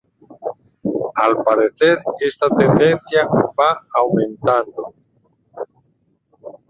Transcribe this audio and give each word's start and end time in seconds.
Al 1.13 1.43
parecer, 1.43 1.99
esta 2.21 2.49
tendencia 2.49 3.27
va 3.55 3.85
aumentando. 3.95 4.95